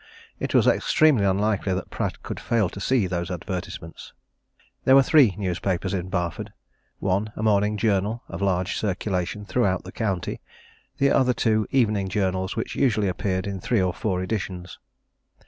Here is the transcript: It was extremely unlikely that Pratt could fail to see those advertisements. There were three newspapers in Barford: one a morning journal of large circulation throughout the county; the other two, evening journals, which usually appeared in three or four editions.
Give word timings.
It 0.39 0.55
was 0.55 0.65
extremely 0.65 1.25
unlikely 1.25 1.75
that 1.75 1.91
Pratt 1.91 2.23
could 2.23 2.39
fail 2.39 2.69
to 2.69 2.79
see 2.79 3.05
those 3.05 3.29
advertisements. 3.29 4.13
There 4.83 4.95
were 4.95 5.03
three 5.03 5.35
newspapers 5.37 5.93
in 5.93 6.09
Barford: 6.09 6.51
one 6.97 7.31
a 7.35 7.43
morning 7.43 7.77
journal 7.77 8.23
of 8.27 8.41
large 8.41 8.77
circulation 8.79 9.45
throughout 9.45 9.83
the 9.83 9.91
county; 9.91 10.41
the 10.97 11.11
other 11.11 11.35
two, 11.35 11.67
evening 11.69 12.07
journals, 12.07 12.55
which 12.55 12.73
usually 12.73 13.09
appeared 13.09 13.45
in 13.45 13.59
three 13.59 13.79
or 13.79 13.93
four 13.93 14.23
editions. 14.23 14.79